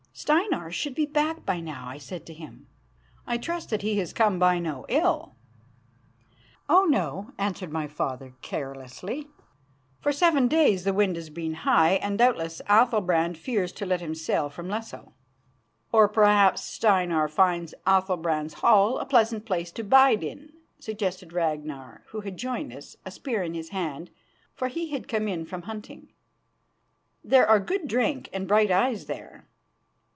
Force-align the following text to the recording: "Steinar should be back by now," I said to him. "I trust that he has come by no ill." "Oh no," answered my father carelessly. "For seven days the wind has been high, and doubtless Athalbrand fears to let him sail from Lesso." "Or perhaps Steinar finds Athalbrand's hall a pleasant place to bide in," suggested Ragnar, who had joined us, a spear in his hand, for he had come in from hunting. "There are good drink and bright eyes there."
"Steinar 0.13 0.69
should 0.71 0.93
be 0.93 1.07
back 1.07 1.47
by 1.47 1.59
now," 1.59 1.87
I 1.87 1.97
said 1.97 2.27
to 2.27 2.33
him. 2.33 2.67
"I 3.25 3.37
trust 3.39 3.69
that 3.71 3.81
he 3.81 3.97
has 3.99 4.13
come 4.13 4.37
by 4.37 4.59
no 4.59 4.85
ill." 4.87 5.35
"Oh 6.69 6.83
no," 6.83 7.31
answered 7.39 7.71
my 7.71 7.87
father 7.87 8.35
carelessly. 8.43 9.29
"For 9.99 10.11
seven 10.11 10.47
days 10.47 10.83
the 10.83 10.93
wind 10.93 11.15
has 11.15 11.31
been 11.31 11.53
high, 11.55 11.91
and 11.93 12.19
doubtless 12.19 12.61
Athalbrand 12.67 13.35
fears 13.37 13.71
to 13.71 13.85
let 13.87 13.99
him 14.01 14.13
sail 14.13 14.47
from 14.49 14.67
Lesso." 14.69 15.13
"Or 15.91 16.07
perhaps 16.07 16.61
Steinar 16.61 17.27
finds 17.27 17.73
Athalbrand's 17.87 18.55
hall 18.55 18.99
a 18.99 19.05
pleasant 19.07 19.45
place 19.47 19.71
to 19.71 19.83
bide 19.83 20.23
in," 20.23 20.51
suggested 20.77 21.33
Ragnar, 21.33 22.03
who 22.09 22.19
had 22.21 22.37
joined 22.37 22.71
us, 22.73 22.95
a 23.05 23.11
spear 23.11 23.41
in 23.41 23.55
his 23.55 23.69
hand, 23.69 24.11
for 24.53 24.67
he 24.67 24.91
had 24.91 25.07
come 25.07 25.27
in 25.27 25.45
from 25.45 25.63
hunting. 25.63 26.11
"There 27.23 27.47
are 27.47 27.59
good 27.61 27.87
drink 27.87 28.29
and 28.31 28.47
bright 28.47 28.69
eyes 28.69 29.05
there." 29.07 29.47